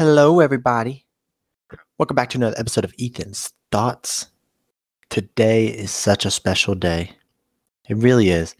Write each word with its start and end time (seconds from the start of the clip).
Hello, 0.00 0.40
everybody. 0.40 1.04
Welcome 1.98 2.14
back 2.14 2.30
to 2.30 2.38
another 2.38 2.56
episode 2.58 2.86
of 2.86 2.94
Ethan's 2.98 3.52
Thoughts. 3.70 4.28
Today 5.10 5.66
is 5.66 5.90
such 5.90 6.24
a 6.24 6.30
special 6.30 6.74
day. 6.74 7.12
It 7.86 7.98
really 7.98 8.30
is. 8.30 8.56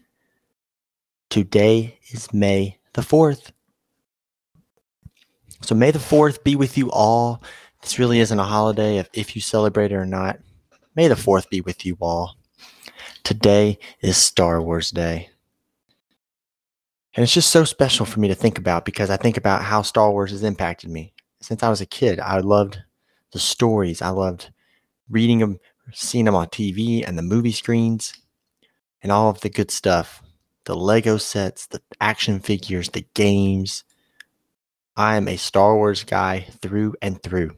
Today 1.31 1.97
is 2.11 2.31
May 2.31 2.77
the 2.93 3.01
4th. 3.01 3.49
So, 5.61 5.73
May 5.73 5.89
the 5.89 5.97
4th 5.97 6.43
be 6.43 6.55
with 6.55 6.77
you 6.77 6.91
all. 6.91 7.41
This 7.81 7.97
really 7.97 8.19
isn't 8.19 8.37
a 8.37 8.43
holiday 8.43 8.97
if, 8.99 9.09
if 9.11 9.35
you 9.35 9.41
celebrate 9.41 9.91
it 9.91 9.95
or 9.95 10.05
not. 10.05 10.37
May 10.95 11.07
the 11.07 11.15
4th 11.15 11.49
be 11.49 11.61
with 11.61 11.87
you 11.87 11.97
all. 11.99 12.35
Today 13.23 13.79
is 14.01 14.15
Star 14.15 14.61
Wars 14.61 14.91
Day. 14.91 15.31
And 17.15 17.23
it's 17.23 17.33
just 17.33 17.49
so 17.49 17.63
special 17.63 18.05
for 18.05 18.19
me 18.19 18.27
to 18.27 18.35
think 18.35 18.59
about 18.59 18.85
because 18.85 19.09
I 19.09 19.17
think 19.17 19.37
about 19.37 19.63
how 19.63 19.81
Star 19.81 20.11
Wars 20.11 20.29
has 20.29 20.43
impacted 20.43 20.91
me. 20.91 21.13
Since 21.41 21.63
I 21.63 21.69
was 21.69 21.81
a 21.81 21.85
kid, 21.85 22.19
I 22.19 22.39
loved 22.39 22.81
the 23.33 23.39
stories. 23.39 24.01
I 24.01 24.09
loved 24.09 24.51
reading 25.09 25.39
them, 25.39 25.59
seeing 25.91 26.25
them 26.25 26.35
on 26.35 26.47
TV 26.47 27.05
and 27.05 27.17
the 27.17 27.23
movie 27.23 27.51
screens, 27.51 28.13
and 29.01 29.11
all 29.11 29.29
of 29.29 29.41
the 29.41 29.49
good 29.49 29.71
stuff 29.71 30.21
the 30.65 30.75
Lego 30.75 31.17
sets, 31.17 31.65
the 31.67 31.81
action 31.99 32.39
figures, 32.39 32.89
the 32.89 33.05
games. 33.15 33.83
I 34.95 35.15
am 35.15 35.27
a 35.27 35.35
Star 35.35 35.75
Wars 35.75 36.03
guy 36.03 36.45
through 36.61 36.93
and 37.01 37.21
through. 37.23 37.55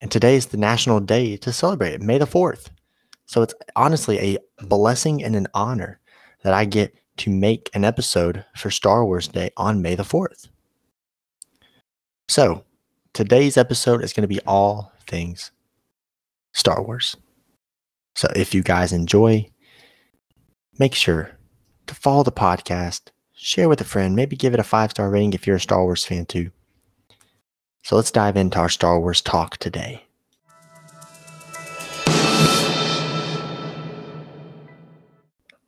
And 0.00 0.10
today 0.10 0.34
is 0.34 0.46
the 0.46 0.56
national 0.56 1.00
day 1.00 1.36
to 1.36 1.52
celebrate 1.52 1.94
it, 1.94 2.02
May 2.02 2.18
the 2.18 2.26
4th. 2.26 2.70
So 3.26 3.42
it's 3.42 3.54
honestly 3.76 4.18
a 4.18 4.64
blessing 4.66 5.22
and 5.22 5.36
an 5.36 5.46
honor 5.54 6.00
that 6.42 6.52
I 6.52 6.64
get 6.64 6.94
to 7.18 7.30
make 7.30 7.70
an 7.74 7.84
episode 7.84 8.44
for 8.56 8.70
Star 8.70 9.04
Wars 9.04 9.28
Day 9.28 9.50
on 9.56 9.80
May 9.80 9.94
the 9.94 10.02
4th. 10.02 10.48
So, 12.28 12.64
today's 13.12 13.58
episode 13.58 14.02
is 14.02 14.14
going 14.14 14.22
to 14.22 14.28
be 14.28 14.40
all 14.46 14.92
things 15.06 15.50
Star 16.52 16.82
Wars. 16.82 17.16
So, 18.14 18.28
if 18.34 18.54
you 18.54 18.62
guys 18.62 18.94
enjoy, 18.94 19.46
make 20.78 20.94
sure 20.94 21.36
to 21.86 21.94
follow 21.94 22.22
the 22.22 22.32
podcast, 22.32 23.08
share 23.34 23.68
with 23.68 23.82
a 23.82 23.84
friend, 23.84 24.16
maybe 24.16 24.36
give 24.36 24.54
it 24.54 24.60
a 24.60 24.64
five 24.64 24.90
star 24.90 25.10
rating 25.10 25.34
if 25.34 25.46
you're 25.46 25.56
a 25.56 25.60
Star 25.60 25.84
Wars 25.84 26.06
fan 26.06 26.24
too. 26.24 26.50
So, 27.82 27.94
let's 27.94 28.10
dive 28.10 28.38
into 28.38 28.58
our 28.58 28.70
Star 28.70 28.98
Wars 28.98 29.20
talk 29.20 29.58
today. 29.58 30.06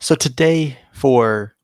So, 0.00 0.14
today 0.14 0.78
for 0.94 1.54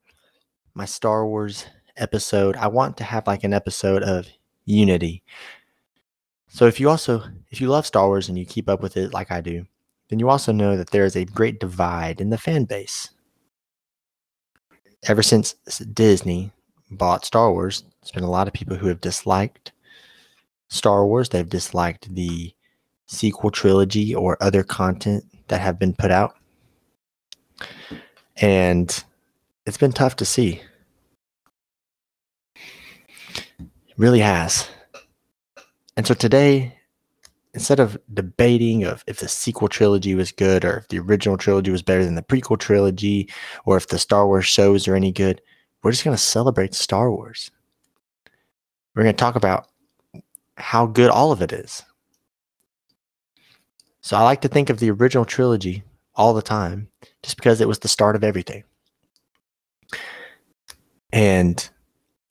my 0.74 0.84
Star 0.84 1.26
Wars 1.26 1.64
episode, 1.96 2.56
I 2.56 2.66
want 2.66 2.98
to 2.98 3.04
have 3.04 3.26
like 3.26 3.42
an 3.42 3.54
episode 3.54 4.02
of 4.02 4.26
unity. 4.64 5.22
So 6.48 6.66
if 6.66 6.78
you 6.78 6.90
also 6.90 7.24
if 7.50 7.60
you 7.60 7.68
love 7.68 7.86
Star 7.86 8.06
Wars 8.06 8.28
and 8.28 8.38
you 8.38 8.44
keep 8.44 8.68
up 8.68 8.82
with 8.82 8.96
it 8.96 9.14
like 9.14 9.30
I 9.30 9.40
do, 9.40 9.66
then 10.08 10.18
you 10.18 10.28
also 10.28 10.52
know 10.52 10.76
that 10.76 10.90
there 10.90 11.04
is 11.04 11.16
a 11.16 11.24
great 11.24 11.60
divide 11.60 12.20
in 12.20 12.30
the 12.30 12.38
fan 12.38 12.64
base. 12.64 13.10
Ever 15.04 15.22
since 15.22 15.54
Disney 15.94 16.52
bought 16.90 17.24
Star 17.24 17.50
Wars, 17.52 17.84
there's 18.00 18.12
been 18.12 18.22
a 18.22 18.30
lot 18.30 18.46
of 18.46 18.52
people 18.52 18.76
who 18.76 18.88
have 18.88 19.00
disliked 19.00 19.72
Star 20.68 21.06
Wars. 21.06 21.28
They've 21.28 21.48
disliked 21.48 22.14
the 22.14 22.54
sequel 23.06 23.50
trilogy 23.50 24.14
or 24.14 24.42
other 24.42 24.62
content 24.62 25.24
that 25.48 25.60
have 25.60 25.78
been 25.78 25.94
put 25.94 26.10
out. 26.10 26.36
And 28.36 29.04
it's 29.66 29.78
been 29.78 29.92
tough 29.92 30.16
to 30.16 30.24
see. 30.24 30.62
It 33.92 33.98
really 33.98 34.20
has. 34.20 34.68
And 35.98 36.06
so 36.06 36.14
today, 36.14 36.78
instead 37.52 37.78
of 37.78 37.98
debating 38.14 38.84
of 38.84 39.04
if 39.06 39.18
the 39.18 39.28
sequel 39.28 39.68
trilogy 39.68 40.14
was 40.14 40.32
good 40.32 40.64
or 40.64 40.78
if 40.78 40.88
the 40.88 40.98
original 40.98 41.36
trilogy 41.36 41.70
was 41.70 41.82
better 41.82 42.02
than 42.02 42.14
the 42.14 42.22
prequel 42.22 42.58
trilogy 42.58 43.28
or 43.66 43.76
if 43.76 43.88
the 43.88 43.98
Star 43.98 44.26
Wars 44.26 44.46
shows 44.46 44.88
are 44.88 44.94
any 44.94 45.12
good, 45.12 45.42
we're 45.82 45.90
just 45.90 46.04
going 46.04 46.16
to 46.16 46.22
celebrate 46.22 46.74
Star 46.74 47.10
Wars. 47.10 47.50
We're 48.94 49.02
going 49.02 49.14
to 49.14 49.20
talk 49.20 49.36
about 49.36 49.68
how 50.56 50.86
good 50.86 51.10
all 51.10 51.30
of 51.30 51.42
it 51.42 51.52
is. 51.52 51.82
So 54.00 54.16
I 54.16 54.22
like 54.22 54.40
to 54.40 54.48
think 54.48 54.70
of 54.70 54.78
the 54.78 54.90
original 54.90 55.26
trilogy 55.26 55.82
all 56.14 56.32
the 56.32 56.42
time 56.42 56.88
just 57.22 57.36
because 57.36 57.60
it 57.60 57.68
was 57.68 57.80
the 57.80 57.88
start 57.88 58.16
of 58.16 58.24
everything. 58.24 58.64
And 61.12 61.68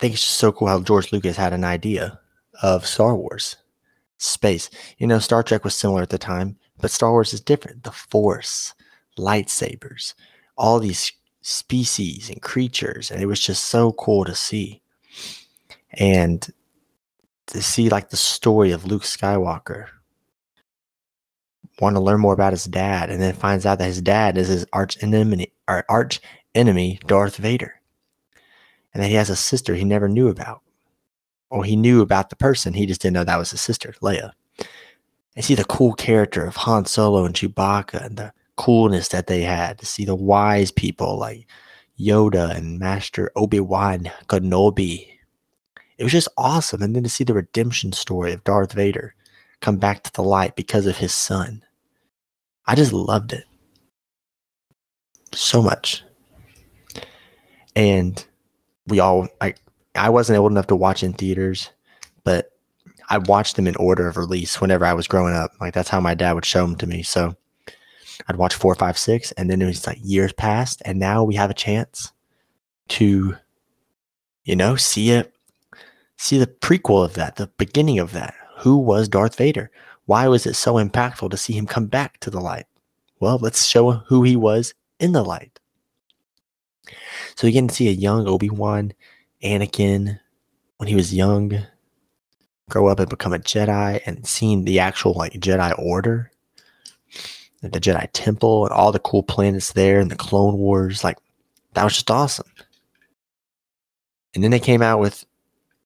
think 0.02 0.16
it's 0.16 0.24
just 0.24 0.38
so 0.38 0.52
cool 0.52 0.68
how 0.68 0.82
George 0.82 1.12
Lucas 1.14 1.38
had 1.38 1.54
an 1.54 1.64
idea 1.64 2.20
of 2.64 2.88
Star 2.88 3.16
Wars 3.16 3.58
space. 4.18 4.70
You 4.98 5.06
know, 5.06 5.20
Star 5.20 5.44
Trek 5.44 5.64
was 5.64 5.76
similar 5.76 6.02
at 6.02 6.10
the 6.10 6.18
time, 6.18 6.58
but 6.80 6.90
Star 6.90 7.12
Wars 7.12 7.34
is 7.34 7.40
different. 7.40 7.84
The 7.84 7.92
Force, 7.92 8.74
lightsabers, 9.18 10.16
all 10.58 10.80
these 10.80 11.12
species 11.42 12.30
and 12.30 12.42
creatures, 12.42 13.12
and 13.12 13.22
it 13.22 13.28
was 13.28 13.40
just 13.40 13.66
so 13.66 13.92
cool 13.94 14.26
to 14.26 14.34
see. 14.34 14.82
And 15.94 16.52
to 17.48 17.62
see 17.62 17.90
like 17.90 18.10
the 18.10 18.18
story 18.18 18.72
of 18.72 18.86
Luke 18.86 19.04
Skywalker. 19.04 19.88
Want 21.80 21.96
to 21.96 22.02
learn 22.02 22.22
more 22.22 22.34
about 22.34 22.54
his 22.54 22.66
dad, 22.66 23.10
and 23.10 23.22
then 23.22 23.34
finds 23.34 23.66
out 23.66 23.78
that 23.80 23.86
his 23.86 24.02
dad 24.02 24.38
is 24.38 24.48
his 24.48 24.66
arch 24.74 25.02
enemy, 25.04 25.52
arch 25.68 26.22
enemy, 26.56 27.00
Darth 27.08 27.38
Vader 27.38 27.81
and 28.94 29.02
that 29.02 29.10
he 29.10 29.16
has 29.16 29.30
a 29.30 29.36
sister 29.36 29.76
he 29.76 29.84
never 29.84 30.08
knew 30.08 30.28
about. 30.28 30.62
Or 31.50 31.64
he 31.64 31.76
knew 31.76 32.02
about 32.02 32.30
the 32.30 32.36
person, 32.36 32.74
he 32.74 32.86
just 32.86 33.02
didn't 33.02 33.16
know 33.16 33.24
that 33.24 33.38
was 33.38 33.52
his 33.52 33.62
sister, 33.62 33.94
Leia. 34.02 34.32
And 35.36 35.44
see 35.46 35.56
the 35.56 35.66
cool 35.66 35.94
character 35.94 36.46
of 36.46 36.56
Han 36.58 36.86
Solo 36.86 37.26
and 37.26 37.36
Chewbacca 37.36 38.06
and 38.06 38.18
the 38.18 38.34
coolness 38.58 39.10
that 39.10 39.28
they 39.28 39.42
had. 39.42 39.80
To 39.80 39.86
see 39.86 40.06
the 40.06 40.16
wise 40.16 40.72
people 40.72 41.18
like 41.18 41.48
Yoda 42.00 42.56
and 42.56 42.80
Master 42.80 43.32
Obi-Wan 43.36 44.12
Kenobi. 44.28 45.08
It 45.98 46.04
was 46.04 46.12
just 46.12 46.30
awesome. 46.38 46.82
And 46.82 46.96
then 46.96 47.04
to 47.04 47.10
see 47.10 47.24
the 47.24 47.34
redemption 47.34 47.92
story 47.92 48.34
of 48.34 48.44
Darth 48.44 48.74
Vader 48.74 49.14
come 49.60 49.78
back 49.78 50.04
to 50.04 50.14
the 50.14 50.24
light 50.24 50.56
because 50.56 50.86
of 50.86 50.98
his 50.98 51.14
son. 51.14 51.64
I 52.66 52.76
just 52.76 52.94
loved 52.94 53.34
it 53.34 53.46
so 55.34 55.62
much. 55.62 56.04
And 57.76 58.26
we 58.88 59.00
all 59.00 59.28
like 59.40 59.58
I 59.96 60.10
wasn't 60.10 60.40
old 60.40 60.52
enough 60.52 60.68
to 60.68 60.76
watch 60.76 61.04
in 61.04 61.14
theaters, 61.14 61.70
but 62.24 62.52
I 63.10 63.18
watched 63.18 63.56
them 63.56 63.68
in 63.68 63.76
order 63.76 64.08
of 64.08 64.18
release 64.18 64.62
whenever 64.62 64.86
I 64.86 64.94
was 64.94 65.08
growing 65.08 65.36
up. 65.36 65.52
Like 65.60 65.74
that's 65.74 65.90
how 65.90 66.00
my 66.00 66.14
dad 66.14 66.34
would 66.34 66.46
show 66.46 66.66
them 66.66 66.78
to 66.78 66.88
me. 66.88 67.04
So 67.04 67.36
I'd 68.28 68.38
watch 68.38 68.56
four, 68.56 68.76
five, 68.76 68.98
six, 68.98 69.32
and 69.34 69.50
then 69.50 69.62
it 69.62 69.66
was 69.66 69.86
like 69.86 70.00
years 70.02 70.34
passed, 70.34 70.82
and 70.86 71.00
now 71.00 71.24
we 71.24 71.36
have 71.36 71.50
a 71.50 71.56
chance 71.56 72.12
to, 72.90 73.36
you 74.44 74.56
know, 74.56 74.76
see 74.76 75.12
it, 75.12 75.34
see 76.18 76.38
the 76.38 76.48
prequel 76.48 77.04
of 77.04 77.14
that, 77.16 77.36
the 77.38 77.48
beginning 77.58 78.00
of 78.00 78.12
that. 78.14 78.36
Who 78.60 78.78
was 78.78 79.10
Darth 79.10 79.36
Vader? 79.36 79.72
Why 80.06 80.28
was 80.28 80.46
it 80.46 80.56
so 80.56 80.76
impactful 80.76 81.32
to 81.32 81.38
see 81.38 81.54
him 81.54 81.66
come 81.66 81.88
back 81.88 82.20
to 82.20 82.30
the 82.30 82.42
light? 82.42 82.66
Well, 83.20 83.38
let's 83.38 83.66
show 83.66 83.92
who 83.92 84.24
he 84.24 84.36
was 84.36 84.74
in 85.00 85.14
the 85.14 85.24
light. 85.24 85.60
So 87.36 87.48
you 87.48 87.54
get 87.54 87.70
to 87.70 87.76
see 87.76 87.88
a 87.88 87.92
young 87.92 88.28
Obi 88.28 88.50
Wan, 88.50 88.94
Anakin, 89.44 90.20
when 90.78 90.88
he 90.88 90.96
was 90.96 91.14
young, 91.14 91.60
grow 92.70 92.88
up 92.88 93.00
and 93.00 93.10
become 93.10 93.34
a 93.34 93.40
Jedi, 93.40 94.02
and 94.06 94.26
seeing 94.26 94.66
the 94.66 94.80
actual 94.80 95.14
like 95.14 95.34
Jedi 95.34 95.78
Order, 95.78 96.32
the 97.62 97.80
Jedi 97.80 98.08
Temple, 98.14 98.66
and 98.66 98.74
all 98.74 98.92
the 98.92 99.00
cool 99.00 99.24
planets 99.24 99.74
there, 99.74 100.00
and 100.00 100.10
the 100.10 100.16
Clone 100.16 100.58
Wars. 100.58 101.04
Like 101.04 101.18
that 101.74 101.84
was 101.84 101.94
just 101.94 102.12
awesome. 102.12 102.48
And 104.34 104.44
then 104.44 104.52
they 104.52 104.60
came 104.60 104.82
out 104.82 105.00
with 105.00 105.26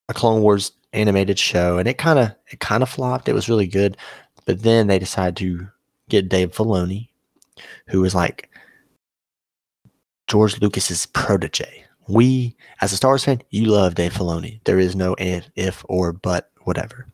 a 0.08 0.13
Clone 0.13 0.42
Wars 0.42 0.72
animated 0.94 1.38
show, 1.38 1.78
and 1.78 1.88
it 1.88 1.98
kind 1.98 2.19
of 2.19 2.34
it 2.48 2.60
kind 2.60 2.84
of 2.84 2.90
flopped. 2.90 3.28
It 3.28 3.34
was 3.34 3.50
really 3.50 3.68
good, 3.68 3.98
but 4.46 4.63
then 4.63 4.88
they 4.88 5.00
decided 5.00 5.36
to 5.38 5.68
get 6.10 6.30
Dave 6.30 6.51
Filoni, 6.51 7.10
who 7.88 8.01
was 8.01 8.16
like 8.16 8.50
George 10.27 10.60
Lucas's 10.62 11.06
protege. 11.07 11.86
We, 12.07 12.56
as 12.81 12.94
a 12.94 12.98
Star 12.98 13.12
Wars 13.12 13.24
fan, 13.24 13.42
you 13.50 13.66
love 13.66 13.95
Dave 13.95 14.13
Filoni. 14.13 14.60
There 14.63 14.80
is 14.80 14.95
no 14.95 15.16
if, 15.18 15.50
if 15.56 15.83
or 15.89 16.13
but, 16.13 16.51
whatever. 16.63 17.07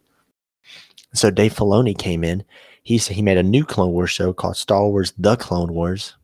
So 1.13 1.29
Dave 1.29 1.53
Filoni 1.53 1.97
came 1.97 2.23
in. 2.23 2.43
He 2.83 2.97
said 2.97 3.15
he 3.15 3.21
made 3.21 3.37
a 3.37 3.43
new 3.43 3.63
Clone 3.63 3.91
Wars 3.91 4.09
show 4.09 4.33
called 4.33 4.57
Star 4.57 4.87
Wars: 4.87 5.13
The 5.17 5.35
Clone 5.35 5.73
Wars, 5.73 6.15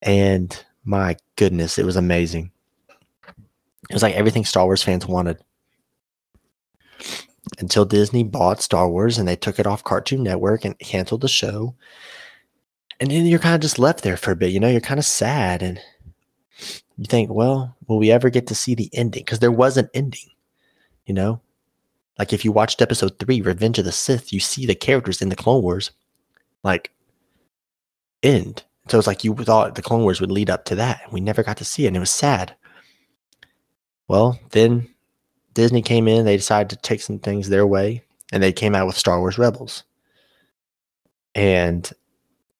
and 0.00 0.64
my 0.84 1.16
goodness, 1.36 1.78
it 1.78 1.84
was 1.84 1.96
amazing. 1.96 2.50
It 3.90 3.94
was 3.94 4.02
like 4.02 4.14
everything 4.14 4.44
Star 4.44 4.64
Wars 4.64 4.82
fans 4.82 5.06
wanted. 5.06 5.38
Until 7.58 7.84
Disney 7.84 8.22
bought 8.22 8.62
Star 8.62 8.88
Wars 8.88 9.18
and 9.18 9.28
they 9.28 9.36
took 9.36 9.58
it 9.58 9.66
off 9.66 9.84
Cartoon 9.84 10.22
Network 10.22 10.64
and 10.64 10.78
canceled 10.78 11.20
the 11.20 11.28
show 11.28 11.74
and 13.02 13.10
then 13.10 13.26
you're 13.26 13.40
kind 13.40 13.56
of 13.56 13.60
just 13.60 13.80
left 13.80 14.04
there 14.04 14.16
for 14.16 14.30
a 14.30 14.36
bit. 14.36 14.52
You 14.52 14.60
know, 14.60 14.68
you're 14.68 14.80
kind 14.80 15.00
of 15.00 15.04
sad, 15.04 15.60
and 15.60 15.80
you 16.96 17.04
think, 17.06 17.30
well, 17.30 17.76
will 17.88 17.98
we 17.98 18.12
ever 18.12 18.30
get 18.30 18.46
to 18.46 18.54
see 18.54 18.76
the 18.76 18.88
ending? 18.92 19.24
Because 19.24 19.40
there 19.40 19.50
was 19.50 19.76
an 19.76 19.90
ending. 19.92 20.30
You 21.04 21.14
know, 21.14 21.40
Like 22.18 22.32
if 22.32 22.44
you 22.44 22.52
watched 22.52 22.82
episode 22.82 23.18
three, 23.18 23.40
Revenge 23.40 23.78
of 23.80 23.84
the 23.84 23.92
Sith, 23.92 24.32
you 24.32 24.40
see 24.40 24.66
the 24.66 24.74
characters 24.74 25.22
in 25.22 25.28
the 25.28 25.36
Clone 25.36 25.62
Wars 25.62 25.90
like 26.62 26.92
end. 28.22 28.62
So 28.88 28.98
it's 28.98 29.06
like 29.06 29.24
you 29.24 29.34
thought 29.34 29.74
the 29.74 29.82
Clone 29.82 30.02
Wars 30.02 30.20
would 30.20 30.30
lead 30.30 30.50
up 30.50 30.64
to 30.66 30.74
that. 30.76 31.12
We 31.12 31.20
never 31.20 31.42
got 31.42 31.56
to 31.56 31.64
see 31.64 31.84
it. 31.84 31.88
And 31.88 31.96
it 31.96 32.00
was 32.00 32.10
sad. 32.10 32.54
Well, 34.08 34.38
then 34.50 34.88
Disney 35.54 35.82
came 35.82 36.06
in, 36.06 36.24
they 36.24 36.36
decided 36.36 36.70
to 36.70 36.76
take 36.76 37.00
some 37.00 37.18
things 37.18 37.48
their 37.48 37.66
way, 37.66 38.04
and 38.32 38.42
they 38.42 38.52
came 38.52 38.74
out 38.74 38.86
with 38.86 38.96
Star 38.96 39.18
Wars 39.18 39.38
Rebels. 39.38 39.84
And 41.34 41.90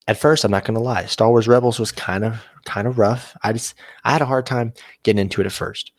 at 0.08 0.18
first, 0.18 0.44
I'm 0.44 0.50
not 0.50 0.64
gonna 0.64 0.80
lie, 0.80 1.06
Star 1.06 1.28
Wars 1.28 1.48
Rebels 1.48 1.78
was 1.78 1.92
kind 1.92 2.24
of 2.24 2.44
kind 2.64 2.86
of 2.86 2.98
rough. 2.98 3.36
I 3.42 3.52
just 3.52 3.74
I 4.04 4.12
had 4.12 4.22
a 4.22 4.26
hard 4.26 4.46
time 4.46 4.72
getting 5.02 5.20
into 5.20 5.40
it 5.40 5.46
at 5.46 5.52
first. 5.52 5.92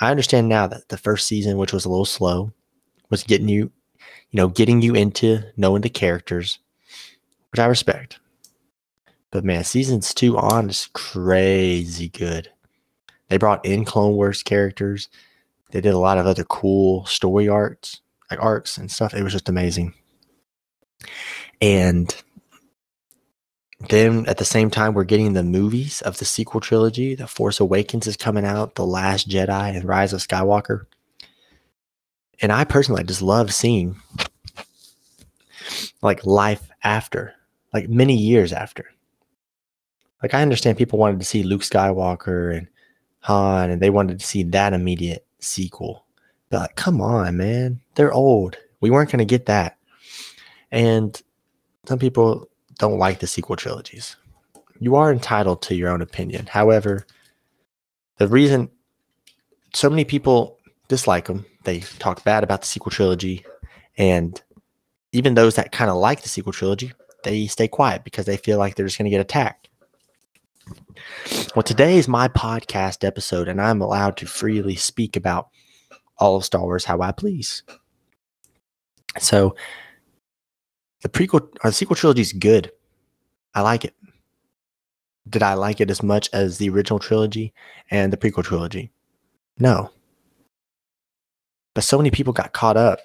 I 0.00 0.10
understand 0.10 0.48
now 0.48 0.66
that 0.66 0.88
the 0.88 0.96
first 0.96 1.26
season, 1.26 1.58
which 1.58 1.72
was 1.72 1.84
a 1.84 1.88
little 1.88 2.04
slow, 2.04 2.52
was 3.10 3.22
getting 3.22 3.48
you, 3.48 3.70
you 4.30 4.36
know, 4.36 4.48
getting 4.48 4.82
you 4.82 4.94
into 4.94 5.42
knowing 5.56 5.82
the 5.82 5.90
characters, 5.90 6.58
which 7.50 7.60
I 7.60 7.66
respect. 7.66 8.18
But 9.30 9.44
man, 9.44 9.64
seasons 9.64 10.12
two 10.12 10.36
on 10.38 10.68
is 10.68 10.88
crazy 10.92 12.08
good. 12.08 12.50
They 13.28 13.38
brought 13.38 13.64
in 13.64 13.84
Clone 13.84 14.14
Wars 14.14 14.42
characters. 14.42 15.08
They 15.70 15.80
did 15.80 15.94
a 15.94 15.98
lot 15.98 16.18
of 16.18 16.26
other 16.26 16.44
cool 16.44 17.06
story 17.06 17.48
arcs, 17.48 18.00
like 18.30 18.42
arcs 18.42 18.76
and 18.76 18.90
stuff. 18.90 19.14
It 19.14 19.22
was 19.22 19.32
just 19.32 19.48
amazing. 19.48 19.94
And 21.62 22.14
then 23.88 24.26
at 24.26 24.38
the 24.38 24.44
same 24.44 24.70
time, 24.70 24.94
we're 24.94 25.04
getting 25.04 25.32
the 25.32 25.42
movies 25.42 26.02
of 26.02 26.18
the 26.18 26.24
sequel 26.24 26.60
trilogy. 26.60 27.14
The 27.14 27.26
Force 27.26 27.60
Awakens 27.60 28.06
is 28.06 28.16
coming 28.16 28.44
out, 28.44 28.74
The 28.74 28.86
Last 28.86 29.28
Jedi, 29.28 29.74
and 29.74 29.84
Rise 29.84 30.12
of 30.12 30.20
Skywalker. 30.20 30.86
And 32.40 32.52
I 32.52 32.64
personally 32.64 33.04
just 33.04 33.22
love 33.22 33.52
seeing 33.52 33.96
like 36.02 36.26
life 36.26 36.68
after, 36.82 37.34
like 37.72 37.88
many 37.88 38.16
years 38.16 38.52
after. 38.52 38.86
Like 40.22 40.34
I 40.34 40.42
understand 40.42 40.78
people 40.78 40.98
wanted 40.98 41.20
to 41.20 41.26
see 41.26 41.42
Luke 41.42 41.62
Skywalker 41.62 42.56
and 42.56 42.68
Han, 43.20 43.70
and 43.70 43.80
they 43.80 43.90
wanted 43.90 44.20
to 44.20 44.26
see 44.26 44.42
that 44.44 44.72
immediate 44.72 45.24
sequel. 45.38 46.04
But 46.50 46.60
like, 46.60 46.76
come 46.76 47.00
on, 47.00 47.36
man, 47.36 47.80
they're 47.94 48.12
old. 48.12 48.58
We 48.80 48.90
weren't 48.90 49.10
going 49.10 49.20
to 49.20 49.24
get 49.24 49.46
that. 49.46 49.78
And 50.70 51.20
some 51.86 51.98
people 51.98 52.48
don't 52.82 52.98
like 52.98 53.20
the 53.20 53.28
sequel 53.28 53.54
trilogies. 53.54 54.16
You 54.80 54.96
are 54.96 55.12
entitled 55.12 55.62
to 55.62 55.76
your 55.76 55.88
own 55.88 56.02
opinion. 56.02 56.46
However, 56.46 57.06
the 58.18 58.26
reason 58.26 58.68
so 59.72 59.88
many 59.88 60.04
people 60.04 60.58
dislike 60.88 61.26
them, 61.26 61.46
they 61.62 61.78
talk 62.00 62.24
bad 62.24 62.42
about 62.42 62.60
the 62.60 62.66
sequel 62.66 62.90
trilogy, 62.90 63.46
and 63.96 64.42
even 65.12 65.34
those 65.34 65.54
that 65.54 65.70
kind 65.70 65.92
of 65.92 65.96
like 65.96 66.22
the 66.22 66.28
sequel 66.28 66.52
trilogy, 66.52 66.92
they 67.22 67.46
stay 67.46 67.68
quiet 67.68 68.02
because 68.02 68.26
they 68.26 68.36
feel 68.36 68.58
like 68.58 68.74
they're 68.74 68.86
just 68.86 68.98
going 68.98 69.06
to 69.06 69.10
get 69.10 69.20
attacked. 69.20 69.68
Well, 71.54 71.62
today 71.62 71.98
is 71.98 72.08
my 72.08 72.26
podcast 72.26 73.04
episode, 73.04 73.46
and 73.46 73.60
I'm 73.60 73.80
allowed 73.80 74.16
to 74.16 74.26
freely 74.26 74.74
speak 74.74 75.14
about 75.14 75.50
all 76.18 76.34
of 76.34 76.44
Star 76.44 76.62
Wars 76.62 76.84
how 76.84 77.00
I 77.00 77.12
please. 77.12 77.62
So, 79.20 79.54
the 81.02 81.08
prequel 81.08 81.48
or 81.62 81.70
the 81.70 81.72
sequel 81.72 81.96
trilogy 81.96 82.22
is 82.22 82.32
good. 82.32 82.70
I 83.54 83.60
like 83.60 83.84
it. 83.84 83.94
Did 85.28 85.42
I 85.42 85.54
like 85.54 85.80
it 85.80 85.90
as 85.90 86.02
much 86.02 86.28
as 86.32 86.58
the 86.58 86.68
original 86.70 86.98
trilogy 86.98 87.52
and 87.90 88.12
the 88.12 88.16
prequel 88.16 88.44
trilogy? 88.44 88.90
No. 89.58 89.90
But 91.74 91.84
so 91.84 91.96
many 91.96 92.10
people 92.10 92.32
got 92.32 92.52
caught 92.52 92.76
up 92.76 93.00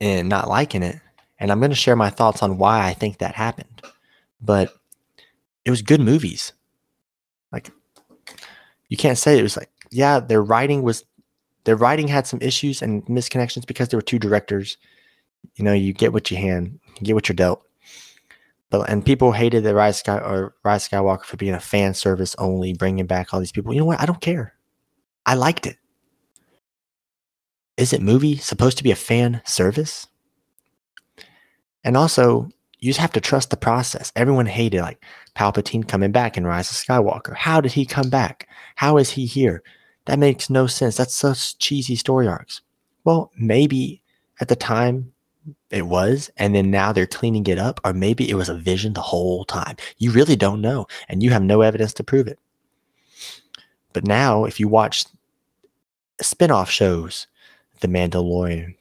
in 0.00 0.28
not 0.28 0.48
liking 0.48 0.82
it, 0.82 1.00
and 1.38 1.52
I'm 1.52 1.60
going 1.60 1.70
to 1.70 1.76
share 1.76 1.96
my 1.96 2.10
thoughts 2.10 2.42
on 2.42 2.58
why 2.58 2.86
I 2.86 2.94
think 2.94 3.18
that 3.18 3.34
happened. 3.34 3.82
But 4.40 4.74
it 5.64 5.70
was 5.70 5.82
good 5.82 6.00
movies. 6.00 6.52
Like 7.52 7.70
you 8.88 8.96
can't 8.96 9.18
say 9.18 9.38
it 9.38 9.42
was 9.42 9.56
like 9.56 9.70
yeah, 9.90 10.20
their 10.20 10.42
writing 10.42 10.82
was 10.82 11.04
their 11.64 11.76
writing 11.76 12.08
had 12.08 12.26
some 12.26 12.40
issues 12.40 12.80
and 12.82 13.04
misconnections 13.06 13.66
because 13.66 13.88
there 13.88 13.98
were 13.98 14.02
two 14.02 14.18
directors. 14.18 14.78
You 15.56 15.64
know, 15.64 15.72
you 15.72 15.92
get 15.92 16.12
what 16.12 16.30
you 16.30 16.36
hand, 16.36 16.78
you 16.98 17.06
get 17.06 17.14
what 17.14 17.28
you're 17.28 17.36
dealt. 17.36 17.62
But 18.70 18.88
and 18.88 19.04
people 19.04 19.32
hated 19.32 19.64
the 19.64 19.74
Rise 19.74 19.98
Sky 19.98 20.18
or 20.18 20.54
Rise 20.64 20.88
Skywalker 20.88 21.24
for 21.24 21.36
being 21.36 21.54
a 21.54 21.60
fan 21.60 21.92
service 21.92 22.36
only, 22.38 22.72
bringing 22.72 23.06
back 23.06 23.34
all 23.34 23.40
these 23.40 23.52
people. 23.52 23.72
You 23.72 23.80
know 23.80 23.86
what? 23.86 24.00
I 24.00 24.06
don't 24.06 24.20
care. 24.20 24.54
I 25.26 25.34
liked 25.34 25.66
it. 25.66 25.76
Is 27.76 27.92
it 27.92 28.00
movie 28.00 28.36
supposed 28.36 28.78
to 28.78 28.84
be 28.84 28.92
a 28.92 28.96
fan 28.96 29.42
service? 29.44 30.06
And 31.82 31.96
also, 31.96 32.48
you 32.78 32.90
just 32.90 33.00
have 33.00 33.12
to 33.12 33.20
trust 33.20 33.50
the 33.50 33.56
process. 33.56 34.12
Everyone 34.16 34.46
hated 34.46 34.82
like 34.82 35.04
Palpatine 35.34 35.86
coming 35.86 36.12
back 36.12 36.36
in 36.36 36.46
Rise 36.46 36.70
of 36.70 36.76
Skywalker. 36.76 37.34
How 37.34 37.60
did 37.60 37.72
he 37.72 37.84
come 37.84 38.08
back? 38.08 38.48
How 38.76 38.98
is 38.98 39.10
he 39.10 39.26
here? 39.26 39.62
That 40.06 40.18
makes 40.18 40.50
no 40.50 40.66
sense. 40.66 40.96
That's 40.96 41.14
such 41.14 41.58
cheesy 41.58 41.96
story 41.96 42.26
arcs. 42.26 42.60
Well, 43.04 43.30
maybe 43.36 44.02
at 44.40 44.48
the 44.48 44.56
time 44.56 45.12
it 45.70 45.86
was, 45.86 46.30
and 46.36 46.54
then 46.54 46.70
now 46.70 46.92
they're 46.92 47.06
cleaning 47.06 47.46
it 47.46 47.58
up, 47.58 47.80
or 47.84 47.92
maybe 47.92 48.28
it 48.28 48.34
was 48.34 48.48
a 48.48 48.54
vision 48.54 48.92
the 48.92 49.00
whole 49.00 49.44
time. 49.44 49.76
You 49.98 50.10
really 50.10 50.36
don't 50.36 50.60
know, 50.60 50.86
and 51.08 51.22
you 51.22 51.30
have 51.30 51.42
no 51.42 51.60
evidence 51.60 51.92
to 51.94 52.04
prove 52.04 52.26
it. 52.26 52.38
But 53.92 54.06
now, 54.06 54.44
if 54.44 54.60
you 54.60 54.68
watch 54.68 55.04
spin 56.20 56.50
off 56.50 56.70
shows, 56.70 57.26
The 57.80 57.88
Mandalorian, 57.88 58.76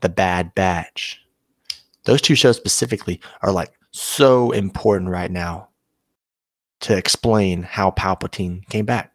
The 0.00 0.08
Bad 0.08 0.54
Batch, 0.54 1.20
those 2.04 2.20
two 2.20 2.34
shows 2.34 2.56
specifically 2.56 3.20
are 3.42 3.52
like 3.52 3.72
so 3.90 4.50
important 4.50 5.10
right 5.10 5.30
now 5.30 5.68
to 6.80 6.96
explain 6.96 7.62
how 7.62 7.90
Palpatine 7.90 8.68
came 8.68 8.84
back. 8.84 9.12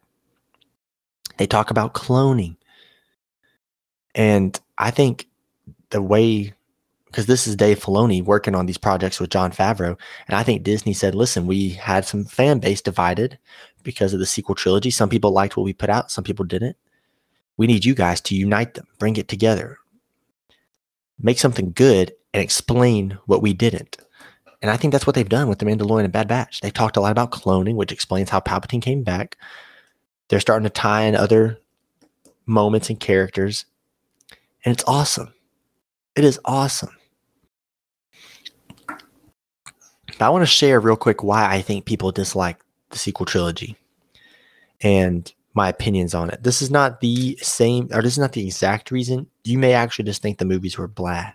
They 1.36 1.46
talk 1.46 1.70
about 1.70 1.94
cloning. 1.94 2.56
And 4.14 4.58
I 4.76 4.90
think 4.90 5.28
the 5.90 6.02
way, 6.02 6.52
because 7.10 7.26
this 7.26 7.46
is 7.46 7.56
Dave 7.56 7.80
Filoni 7.80 8.22
working 8.22 8.54
on 8.54 8.66
these 8.66 8.78
projects 8.78 9.18
with 9.18 9.30
Jon 9.30 9.50
Favreau, 9.50 9.98
and 10.28 10.36
I 10.36 10.42
think 10.42 10.62
Disney 10.62 10.92
said, 10.92 11.14
listen, 11.14 11.46
we 11.46 11.70
had 11.70 12.04
some 12.04 12.24
fan 12.24 12.60
base 12.60 12.80
divided 12.80 13.38
because 13.82 14.12
of 14.12 14.20
the 14.20 14.26
sequel 14.26 14.54
trilogy. 14.54 14.90
Some 14.90 15.08
people 15.08 15.32
liked 15.32 15.56
what 15.56 15.64
we 15.64 15.72
put 15.72 15.90
out, 15.90 16.10
some 16.10 16.24
people 16.24 16.44
didn't. 16.44 16.76
We 17.56 17.66
need 17.66 17.84
you 17.84 17.94
guys 17.94 18.20
to 18.22 18.36
unite 18.36 18.74
them, 18.74 18.86
bring 18.98 19.16
it 19.16 19.28
together, 19.28 19.78
make 21.18 21.38
something 21.38 21.72
good, 21.72 22.12
and 22.32 22.42
explain 22.42 23.18
what 23.26 23.42
we 23.42 23.52
didn't. 23.52 23.96
And 24.62 24.70
I 24.70 24.76
think 24.76 24.92
that's 24.92 25.06
what 25.06 25.14
they've 25.14 25.28
done 25.28 25.48
with 25.48 25.58
The 25.58 25.66
Mandalorian 25.66 26.04
and 26.04 26.12
Bad 26.12 26.28
Batch. 26.28 26.60
They've 26.60 26.72
talked 26.72 26.96
a 26.96 27.00
lot 27.00 27.12
about 27.12 27.32
cloning, 27.32 27.74
which 27.74 27.92
explains 27.92 28.30
how 28.30 28.40
Palpatine 28.40 28.82
came 28.82 29.02
back. 29.02 29.36
They're 30.28 30.38
starting 30.38 30.64
to 30.64 30.70
tie 30.70 31.02
in 31.02 31.16
other 31.16 31.58
moments 32.46 32.88
and 32.88 33.00
characters. 33.00 33.64
And 34.64 34.72
it's 34.72 34.84
awesome. 34.86 35.32
It 36.14 36.24
is 36.24 36.38
awesome. 36.44 36.94
But 40.20 40.26
I 40.26 40.30
want 40.30 40.42
to 40.42 40.46
share 40.46 40.80
real 40.80 40.96
quick 40.96 41.24
why 41.24 41.50
I 41.50 41.62
think 41.62 41.86
people 41.86 42.12
dislike 42.12 42.62
the 42.90 42.98
sequel 42.98 43.24
trilogy 43.24 43.74
and 44.82 45.32
my 45.54 45.70
opinions 45.70 46.14
on 46.14 46.28
it. 46.28 46.42
This 46.42 46.60
is 46.60 46.70
not 46.70 47.00
the 47.00 47.38
same, 47.40 47.88
or 47.90 48.02
this 48.02 48.12
is 48.12 48.18
not 48.18 48.32
the 48.32 48.44
exact 48.44 48.90
reason. 48.90 49.26
You 49.44 49.56
may 49.56 49.72
actually 49.72 50.04
just 50.04 50.20
think 50.20 50.36
the 50.36 50.44
movies 50.44 50.76
were 50.76 50.88
blah. 50.88 51.32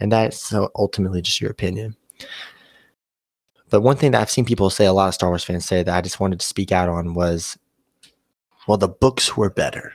And 0.00 0.10
that's 0.10 0.52
ultimately 0.74 1.22
just 1.22 1.40
your 1.40 1.52
opinion. 1.52 1.94
But 3.70 3.82
one 3.82 3.96
thing 3.96 4.10
that 4.10 4.20
I've 4.20 4.30
seen 4.30 4.44
people 4.44 4.68
say, 4.68 4.86
a 4.86 4.92
lot 4.92 5.06
of 5.06 5.14
Star 5.14 5.28
Wars 5.28 5.44
fans 5.44 5.64
say 5.64 5.84
that 5.84 5.96
I 5.96 6.00
just 6.00 6.18
wanted 6.18 6.40
to 6.40 6.46
speak 6.46 6.72
out 6.72 6.88
on 6.88 7.14
was, 7.14 7.56
well, 8.66 8.78
the 8.78 8.88
books 8.88 9.36
were 9.36 9.48
better. 9.48 9.92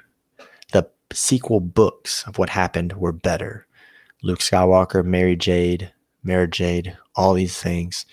The 0.71 0.89
sequel 1.11 1.59
books 1.59 2.23
of 2.25 2.37
what 2.37 2.51
happened 2.51 2.93
were 2.93 3.11
better. 3.11 3.67
Luke 4.23 4.39
Skywalker, 4.39 5.03
Mara 5.03 5.35
Jade, 5.35 5.91
Mara 6.23 6.47
Jade, 6.47 6.97
all 7.15 7.33
these 7.33 7.61
things. 7.61 8.05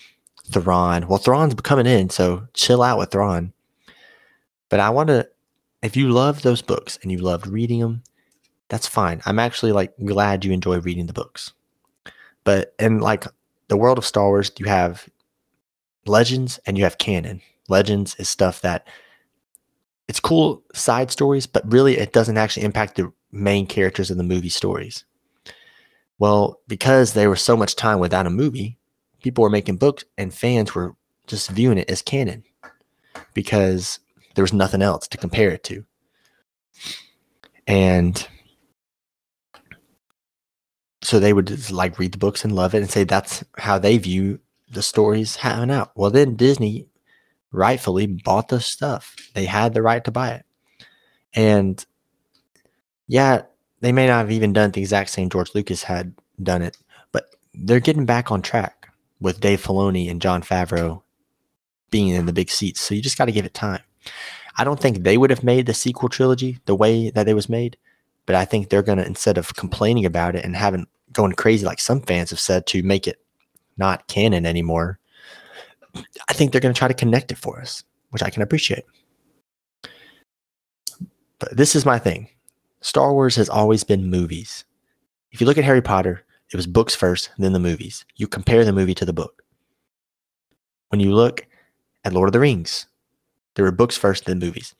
Thrawn. 0.51 1.07
Well, 1.07 1.19
Thrawn's 1.19 1.53
coming 1.55 1.85
in, 1.85 2.09
so 2.09 2.47
chill 2.53 2.81
out 2.81 2.97
with 2.97 3.11
Thrawn. 3.11 3.53
But 4.69 4.79
I 4.79 4.89
want 4.89 5.07
to, 5.09 5.27
if 5.81 5.95
you 5.95 6.09
love 6.09 6.41
those 6.41 6.61
books 6.61 6.97
and 7.01 7.11
you 7.11 7.19
loved 7.19 7.47
reading 7.47 7.79
them, 7.79 8.03
that's 8.69 8.87
fine. 8.87 9.21
I'm 9.25 9.39
actually 9.39 9.71
like 9.71 9.93
glad 10.03 10.43
you 10.43 10.51
enjoy 10.51 10.79
reading 10.79 11.07
the 11.07 11.13
books. 11.13 11.53
But 12.43 12.73
in 12.79 12.99
like 12.99 13.25
the 13.67 13.77
world 13.77 13.97
of 13.97 14.05
Star 14.05 14.27
Wars, 14.27 14.51
you 14.57 14.65
have 14.65 15.07
legends 16.05 16.59
and 16.65 16.77
you 16.77 16.83
have 16.83 16.97
canon. 16.97 17.41
Legends 17.69 18.15
is 18.15 18.29
stuff 18.29 18.61
that 18.61 18.87
it's 20.07 20.19
cool 20.19 20.63
side 20.73 21.11
stories, 21.11 21.47
but 21.47 21.69
really 21.71 21.97
it 21.97 22.13
doesn't 22.13 22.37
actually 22.37 22.63
impact 22.63 22.95
the 22.95 23.11
main 23.31 23.67
characters 23.67 24.09
in 24.09 24.17
the 24.17 24.23
movie 24.23 24.49
stories. 24.49 25.03
Well, 26.19 26.61
because 26.67 27.13
there 27.13 27.29
was 27.29 27.41
so 27.41 27.55
much 27.55 27.75
time 27.75 27.99
without 27.99 28.25
a 28.25 28.31
movie, 28.31 28.76
people 29.21 29.43
were 29.43 29.49
making 29.49 29.77
books 29.77 30.03
and 30.17 30.33
fans 30.33 30.73
were 30.73 30.95
just 31.27 31.49
viewing 31.49 31.77
it 31.77 31.89
as 31.89 32.01
canon 32.01 32.43
because 33.33 33.99
there 34.35 34.43
was 34.43 34.53
nothing 34.53 34.81
else 34.81 35.07
to 35.07 35.17
compare 35.17 35.49
it 35.49 35.63
to. 35.65 35.83
And 37.65 38.27
so 41.01 41.19
they 41.19 41.33
would 41.33 41.47
just 41.47 41.71
like 41.71 41.99
read 41.99 42.11
the 42.11 42.17
books 42.17 42.43
and 42.43 42.55
love 42.55 42.73
it 42.73 42.81
and 42.81 42.89
say 42.89 43.03
that's 43.03 43.43
how 43.57 43.77
they 43.77 43.97
view 43.97 44.39
the 44.71 44.81
stories 44.81 45.37
having 45.37 45.71
out. 45.71 45.91
Well, 45.95 46.11
then 46.11 46.35
Disney 46.35 46.87
rightfully 47.51 48.07
bought 48.07 48.49
the 48.49 48.59
stuff. 48.59 49.15
They 49.33 49.45
had 49.45 49.73
the 49.73 49.81
right 49.81 50.03
to 50.03 50.11
buy 50.11 50.31
it. 50.31 50.45
And 51.33 51.83
yeah, 53.07 53.43
they 53.81 53.91
may 53.91 54.07
not 54.07 54.19
have 54.19 54.31
even 54.31 54.53
done 54.53 54.71
the 54.71 54.81
exact 54.81 55.09
same 55.09 55.29
George 55.29 55.53
Lucas 55.53 55.83
had 55.83 56.13
done 56.41 56.61
it, 56.61 56.77
but 57.11 57.35
they're 57.53 57.79
getting 57.79 58.05
back 58.05 58.31
on 58.31 58.41
track 58.41 58.86
with 59.19 59.39
Dave 59.39 59.61
Filoni 59.61 60.09
and 60.09 60.21
Jon 60.21 60.41
Favreau 60.41 61.01
being 61.89 62.09
in 62.09 62.25
the 62.25 62.33
big 62.33 62.49
seats. 62.49 62.81
So 62.81 62.93
you 62.93 63.01
just 63.01 63.17
got 63.17 63.25
to 63.25 63.31
give 63.31 63.45
it 63.45 63.53
time. 63.53 63.81
I 64.57 64.63
don't 64.63 64.79
think 64.79 65.03
they 65.03 65.17
would 65.17 65.29
have 65.29 65.43
made 65.43 65.65
the 65.65 65.73
sequel 65.73 66.09
trilogy 66.09 66.59
the 66.65 66.75
way 66.75 67.09
that 67.11 67.27
it 67.27 67.33
was 67.33 67.49
made, 67.49 67.77
but 68.25 68.35
I 68.35 68.45
think 68.45 68.69
they're 68.69 68.83
going 68.83 68.97
to, 68.97 69.05
instead 69.05 69.37
of 69.37 69.55
complaining 69.55 70.05
about 70.05 70.35
it 70.35 70.43
and 70.43 70.55
having 70.55 70.87
going 71.13 71.33
crazy 71.33 71.65
like 71.65 71.79
some 71.79 72.01
fans 72.01 72.29
have 72.31 72.39
said 72.39 72.65
to 72.67 72.83
make 72.83 73.07
it 73.07 73.19
not 73.77 74.07
canon 74.07 74.45
anymore, 74.45 74.99
I 76.29 76.33
think 76.33 76.51
they're 76.51 76.61
going 76.61 76.73
to 76.73 76.77
try 76.77 76.87
to 76.87 76.93
connect 76.93 77.31
it 77.31 77.37
for 77.37 77.61
us, 77.61 77.83
which 78.09 78.23
I 78.23 78.29
can 78.29 78.41
appreciate. 78.41 78.83
But 81.39 81.55
this 81.55 81.75
is 81.75 81.85
my 81.85 81.99
thing 81.99 82.29
Star 82.81 83.13
Wars 83.13 83.35
has 83.35 83.49
always 83.49 83.83
been 83.83 84.09
movies. 84.09 84.65
If 85.31 85.41
you 85.41 85.47
look 85.47 85.57
at 85.57 85.63
Harry 85.63 85.81
Potter, 85.81 86.23
it 86.51 86.55
was 86.55 86.67
books 86.67 86.95
first, 86.95 87.29
then 87.37 87.53
the 87.53 87.59
movies. 87.59 88.05
You 88.15 88.27
compare 88.27 88.63
the 88.63 88.73
movie 88.73 88.95
to 88.95 89.05
the 89.05 89.13
book. 89.13 89.43
When 90.89 90.99
you 90.99 91.13
look 91.13 91.45
at 92.05 92.13
Lord 92.13 92.29
of 92.29 92.33
the 92.33 92.39
Rings, 92.39 92.87
there 93.55 93.65
were 93.65 93.71
books 93.71 93.97
first, 93.97 94.25
then 94.25 94.39
movies. 94.39 94.73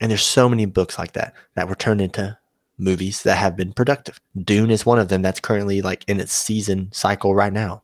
And 0.00 0.10
there's 0.10 0.22
so 0.22 0.48
many 0.48 0.66
books 0.66 0.98
like 0.98 1.12
that 1.12 1.34
that 1.54 1.68
were 1.68 1.76
turned 1.76 2.00
into 2.00 2.36
movies 2.78 3.22
that 3.22 3.36
have 3.36 3.56
been 3.56 3.72
productive. 3.72 4.20
Dune 4.42 4.70
is 4.70 4.84
one 4.84 4.98
of 4.98 5.08
them 5.08 5.22
that's 5.22 5.40
currently 5.40 5.82
like 5.82 6.04
in 6.08 6.18
its 6.18 6.32
season 6.32 6.90
cycle 6.92 7.34
right 7.34 7.52
now. 7.52 7.82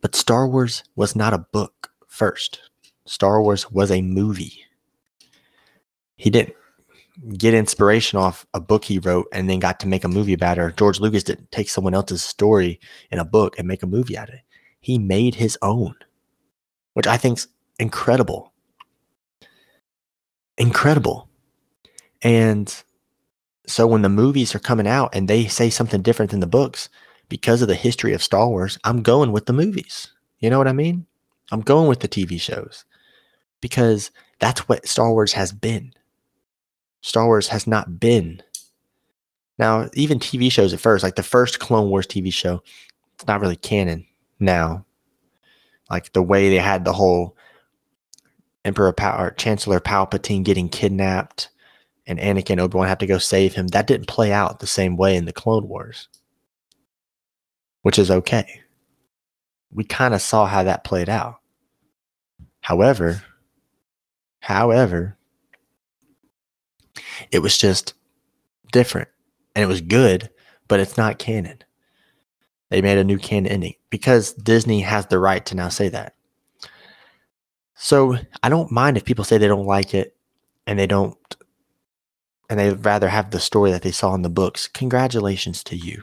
But 0.00 0.14
Star 0.14 0.48
Wars 0.48 0.84
was 0.94 1.16
not 1.16 1.34
a 1.34 1.38
book 1.38 1.90
first. 2.06 2.60
Star 3.06 3.42
Wars 3.42 3.70
was 3.70 3.90
a 3.90 4.02
movie. 4.02 4.64
He 6.16 6.30
didn't 6.30 6.54
get 7.36 7.54
inspiration 7.54 8.18
off 8.18 8.46
a 8.54 8.60
book 8.60 8.84
he 8.84 8.98
wrote 8.98 9.26
and 9.32 9.48
then 9.48 9.58
got 9.58 9.80
to 9.80 9.88
make 9.88 10.04
a 10.04 10.08
movie 10.08 10.32
about 10.32 10.58
it. 10.58 10.62
Or 10.62 10.70
George 10.70 11.00
Lucas 11.00 11.22
didn't 11.22 11.50
take 11.50 11.68
someone 11.68 11.94
else's 11.94 12.22
story 12.22 12.80
in 13.10 13.18
a 13.18 13.24
book 13.24 13.58
and 13.58 13.68
make 13.68 13.82
a 13.82 13.86
movie 13.86 14.16
out 14.16 14.28
of 14.28 14.34
it. 14.36 14.42
He 14.80 14.98
made 14.98 15.36
his 15.36 15.58
own, 15.62 15.94
which 16.94 17.06
I 17.06 17.16
think's 17.16 17.48
incredible. 17.78 18.52
Incredible. 20.58 21.28
And 22.22 22.74
so 23.66 23.86
when 23.86 24.02
the 24.02 24.08
movies 24.08 24.54
are 24.54 24.60
coming 24.60 24.86
out 24.86 25.14
and 25.14 25.28
they 25.28 25.46
say 25.46 25.70
something 25.70 26.02
different 26.02 26.30
than 26.30 26.40
the 26.40 26.46
books, 26.46 26.88
because 27.28 27.62
of 27.62 27.68
the 27.68 27.74
history 27.74 28.12
of 28.12 28.22
Star 28.22 28.48
Wars, 28.48 28.78
I'm 28.84 29.02
going 29.02 29.32
with 29.32 29.46
the 29.46 29.52
movies. 29.52 30.12
You 30.40 30.50
know 30.50 30.58
what 30.58 30.68
I 30.68 30.72
mean? 30.72 31.06
I'm 31.50 31.60
going 31.60 31.88
with 31.88 32.00
the 32.00 32.08
TV 32.08 32.40
shows 32.40 32.84
because 33.60 34.10
that's 34.38 34.68
what 34.68 34.86
Star 34.86 35.10
Wars 35.10 35.32
has 35.32 35.52
been. 35.52 35.92
Star 37.02 37.26
Wars 37.26 37.48
has 37.48 37.66
not 37.66 38.00
been. 38.00 38.42
Now, 39.58 39.88
even 39.92 40.18
TV 40.18 40.50
shows 40.50 40.72
at 40.72 40.80
first, 40.80 41.04
like 41.04 41.16
the 41.16 41.22
first 41.22 41.60
Clone 41.60 41.90
Wars 41.90 42.06
TV 42.06 42.32
show, 42.32 42.62
it's 43.14 43.26
not 43.26 43.40
really 43.40 43.56
canon 43.56 44.06
now. 44.40 44.86
Like 45.90 46.12
the 46.12 46.22
way 46.22 46.48
they 46.48 46.56
had 46.56 46.84
the 46.84 46.92
whole 46.92 47.36
Emperor 48.64 48.94
Chancellor 49.36 49.80
Palpatine 49.80 50.44
getting 50.44 50.68
kidnapped 50.68 51.50
and 52.06 52.18
Anakin 52.18 52.58
Obi 52.58 52.78
Wan 52.78 52.88
have 52.88 52.98
to 52.98 53.06
go 53.06 53.18
save 53.18 53.54
him. 53.54 53.68
That 53.68 53.86
didn't 53.86 54.08
play 54.08 54.32
out 54.32 54.60
the 54.60 54.66
same 54.66 54.96
way 54.96 55.16
in 55.16 55.24
the 55.24 55.32
Clone 55.32 55.68
Wars, 55.68 56.08
which 57.82 57.98
is 57.98 58.10
okay. 58.10 58.60
We 59.70 59.84
kind 59.84 60.14
of 60.14 60.22
saw 60.22 60.46
how 60.46 60.62
that 60.64 60.84
played 60.84 61.08
out. 61.08 61.40
However, 62.60 63.22
however, 64.40 65.16
it 67.30 67.40
was 67.40 67.56
just 67.56 67.94
different 68.72 69.08
and 69.54 69.62
it 69.62 69.66
was 69.66 69.80
good, 69.80 70.30
but 70.68 70.80
it's 70.80 70.96
not 70.96 71.18
canon. 71.18 71.62
They 72.70 72.80
made 72.80 72.98
a 72.98 73.04
new 73.04 73.18
canon 73.18 73.52
ending 73.52 73.74
because 73.90 74.32
Disney 74.32 74.80
has 74.80 75.06
the 75.06 75.18
right 75.18 75.44
to 75.46 75.54
now 75.54 75.68
say 75.68 75.88
that. 75.90 76.14
So 77.74 78.16
I 78.42 78.48
don't 78.48 78.72
mind 78.72 78.96
if 78.96 79.04
people 79.04 79.24
say 79.24 79.38
they 79.38 79.48
don't 79.48 79.66
like 79.66 79.92
it 79.94 80.16
and 80.66 80.78
they 80.78 80.86
don't 80.86 81.16
and 82.48 82.58
they'd 82.58 82.84
rather 82.84 83.08
have 83.08 83.30
the 83.30 83.40
story 83.40 83.70
that 83.70 83.82
they 83.82 83.90
saw 83.92 84.14
in 84.14 84.22
the 84.22 84.28
books, 84.28 84.68
congratulations 84.68 85.64
to 85.64 85.76
you. 85.76 86.02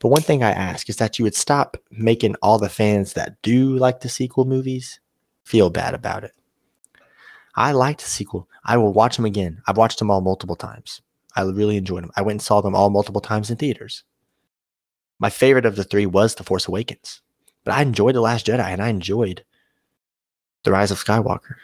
But 0.00 0.08
one 0.08 0.22
thing 0.22 0.42
I 0.42 0.50
ask 0.50 0.88
is 0.88 0.96
that 0.96 1.18
you 1.18 1.24
would 1.24 1.34
stop 1.34 1.76
making 1.90 2.34
all 2.42 2.58
the 2.58 2.68
fans 2.68 3.12
that 3.12 3.40
do 3.42 3.76
like 3.76 4.00
the 4.00 4.08
sequel 4.08 4.44
movies 4.46 4.98
feel 5.44 5.70
bad 5.70 5.94
about 5.94 6.24
it. 6.24 6.32
I 7.60 7.72
liked 7.72 8.00
the 8.00 8.08
sequel. 8.08 8.48
I 8.64 8.78
will 8.78 8.94
watch 8.94 9.16
them 9.16 9.26
again. 9.26 9.60
I've 9.68 9.76
watched 9.76 9.98
them 9.98 10.10
all 10.10 10.22
multiple 10.22 10.56
times. 10.56 11.02
I 11.36 11.42
really 11.42 11.76
enjoyed 11.76 12.02
them. 12.02 12.10
I 12.16 12.22
went 12.22 12.36
and 12.36 12.42
saw 12.42 12.62
them 12.62 12.74
all 12.74 12.88
multiple 12.88 13.20
times 13.20 13.50
in 13.50 13.58
theaters. 13.58 14.02
My 15.18 15.28
favorite 15.28 15.66
of 15.66 15.76
the 15.76 15.84
three 15.84 16.06
was 16.06 16.34
The 16.34 16.42
Force 16.42 16.66
Awakens, 16.66 17.20
but 17.62 17.74
I 17.74 17.82
enjoyed 17.82 18.14
The 18.14 18.22
Last 18.22 18.46
Jedi 18.46 18.64
and 18.64 18.80
I 18.80 18.88
enjoyed 18.88 19.44
The 20.64 20.72
Rise 20.72 20.90
of 20.90 21.04
Skywalker. 21.04 21.56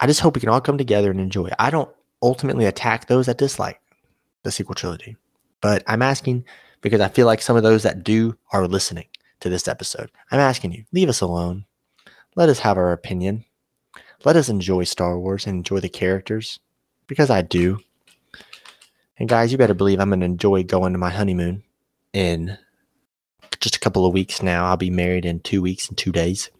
I 0.00 0.08
just 0.08 0.18
hope 0.18 0.34
we 0.34 0.40
can 0.40 0.48
all 0.48 0.60
come 0.60 0.76
together 0.76 1.12
and 1.12 1.20
enjoy. 1.20 1.50
I 1.56 1.70
don't 1.70 1.94
ultimately 2.20 2.64
attack 2.64 3.06
those 3.06 3.26
that 3.26 3.38
dislike 3.38 3.80
the 4.42 4.50
sequel 4.50 4.74
trilogy, 4.74 5.16
but 5.60 5.84
I'm 5.86 6.02
asking 6.02 6.46
because 6.80 7.00
I 7.00 7.08
feel 7.10 7.26
like 7.26 7.42
some 7.42 7.56
of 7.56 7.62
those 7.62 7.84
that 7.84 8.02
do 8.02 8.36
are 8.52 8.66
listening 8.66 9.06
to 9.38 9.48
this 9.48 9.68
episode. 9.68 10.10
I'm 10.32 10.40
asking 10.40 10.72
you, 10.72 10.84
leave 10.92 11.08
us 11.08 11.20
alone. 11.20 11.66
Let 12.36 12.48
us 12.48 12.60
have 12.60 12.76
our 12.76 12.92
opinion. 12.92 13.44
Let 14.24 14.36
us 14.36 14.48
enjoy 14.48 14.84
Star 14.84 15.18
Wars 15.18 15.46
and 15.46 15.56
enjoy 15.56 15.80
the 15.80 15.88
characters 15.88 16.58
because 17.06 17.30
I 17.30 17.42
do. 17.42 17.80
And 19.18 19.28
guys, 19.28 19.52
you 19.52 19.58
better 19.58 19.74
believe 19.74 20.00
I'm 20.00 20.10
going 20.10 20.20
to 20.20 20.26
enjoy 20.26 20.64
going 20.64 20.92
to 20.92 20.98
my 20.98 21.10
honeymoon 21.10 21.62
in 22.12 22.58
just 23.60 23.76
a 23.76 23.80
couple 23.80 24.06
of 24.06 24.12
weeks 24.12 24.42
now. 24.42 24.66
I'll 24.66 24.76
be 24.76 24.90
married 24.90 25.24
in 25.24 25.40
two 25.40 25.62
weeks 25.62 25.88
and 25.88 25.96
two 25.96 26.12
days 26.12 26.50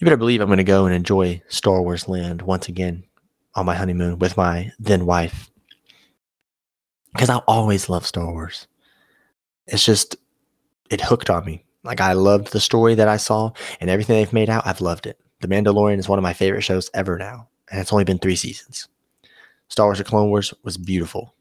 you 0.00 0.06
better 0.06 0.16
believe 0.16 0.40
I'm 0.40 0.48
going 0.48 0.56
to 0.56 0.64
go 0.64 0.86
and 0.86 0.94
enjoy 0.94 1.42
Star 1.48 1.82
Wars 1.82 2.08
land 2.08 2.40
once 2.40 2.68
again 2.68 3.04
on 3.54 3.66
my 3.66 3.74
honeymoon 3.74 4.18
with 4.18 4.36
my 4.36 4.72
then 4.78 5.04
wife. 5.04 5.50
Because 7.12 7.28
I 7.28 7.36
always 7.46 7.90
love 7.90 8.06
Star 8.06 8.32
Wars. 8.32 8.66
It's 9.66 9.84
just, 9.84 10.16
it 10.88 11.02
hooked 11.02 11.28
on 11.28 11.44
me. 11.44 11.64
Like, 11.82 12.00
I 12.00 12.12
loved 12.12 12.52
the 12.52 12.60
story 12.60 12.94
that 12.94 13.08
I 13.08 13.16
saw 13.16 13.52
and 13.80 13.88
everything 13.88 14.16
they've 14.16 14.32
made 14.32 14.50
out. 14.50 14.66
I've 14.66 14.80
loved 14.80 15.06
it. 15.06 15.18
The 15.40 15.48
Mandalorian 15.48 15.98
is 15.98 16.08
one 16.08 16.18
of 16.18 16.22
my 16.22 16.34
favorite 16.34 16.62
shows 16.62 16.90
ever 16.92 17.16
now. 17.16 17.48
And 17.70 17.80
it's 17.80 17.92
only 17.92 18.04
been 18.04 18.18
three 18.18 18.36
seasons. 18.36 18.88
Star 19.68 19.86
Wars 19.86 19.98
The 19.98 20.04
Clone 20.04 20.28
Wars 20.28 20.52
was 20.62 20.76
beautiful. 20.76 21.34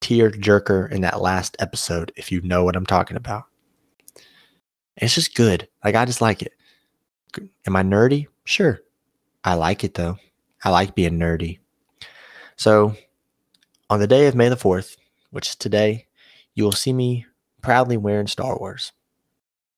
Tear 0.00 0.30
jerker 0.30 0.90
in 0.90 1.02
that 1.02 1.20
last 1.20 1.56
episode, 1.60 2.12
if 2.16 2.32
you 2.32 2.40
know 2.40 2.64
what 2.64 2.76
I'm 2.76 2.86
talking 2.86 3.16
about. 3.16 3.44
It's 4.96 5.14
just 5.14 5.34
good. 5.34 5.68
Like, 5.84 5.94
I 5.94 6.04
just 6.04 6.20
like 6.20 6.42
it. 6.42 6.52
Am 7.66 7.76
I 7.76 7.82
nerdy? 7.82 8.26
Sure. 8.44 8.80
I 9.44 9.54
like 9.54 9.84
it 9.84 9.94
though. 9.94 10.18
I 10.64 10.70
like 10.70 10.94
being 10.94 11.18
nerdy. 11.18 11.58
So, 12.56 12.96
on 13.90 14.00
the 14.00 14.06
day 14.06 14.26
of 14.26 14.34
May 14.34 14.48
the 14.48 14.56
4th, 14.56 14.96
which 15.30 15.48
is 15.48 15.56
today, 15.56 16.06
you 16.54 16.64
will 16.64 16.72
see 16.72 16.92
me 16.92 17.26
proudly 17.60 17.96
wearing 17.96 18.26
Star 18.26 18.56
Wars. 18.58 18.92